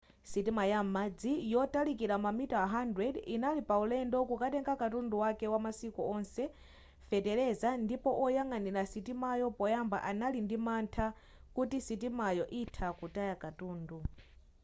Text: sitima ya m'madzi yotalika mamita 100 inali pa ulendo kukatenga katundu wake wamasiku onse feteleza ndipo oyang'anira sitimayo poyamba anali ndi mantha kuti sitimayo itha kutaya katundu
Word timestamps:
sitima 0.31 0.63
ya 0.73 0.79
m'madzi 0.83 1.33
yotalika 1.53 2.15
mamita 2.25 2.59
100 2.73 3.33
inali 3.35 3.61
pa 3.67 3.75
ulendo 3.83 4.17
kukatenga 4.29 4.73
katundu 4.81 5.15
wake 5.23 5.45
wamasiku 5.53 6.01
onse 6.15 6.43
feteleza 7.09 7.69
ndipo 7.83 8.09
oyang'anira 8.25 8.81
sitimayo 8.91 9.47
poyamba 9.59 9.97
anali 10.09 10.39
ndi 10.45 10.57
mantha 10.67 11.05
kuti 11.55 11.77
sitimayo 11.87 12.43
itha 12.61 12.87
kutaya 12.99 13.35
katundu 13.43 13.97